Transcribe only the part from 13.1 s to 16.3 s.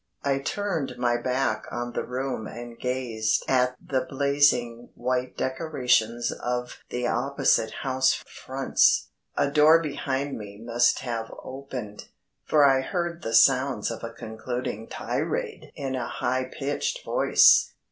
the sounds of a concluding tirade in a